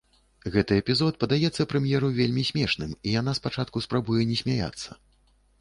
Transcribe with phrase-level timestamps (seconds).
[0.53, 5.01] Гэты эпізод падаецца прэм'еру вельмі смешным, і яна спачатку спрабуе не смяяцца.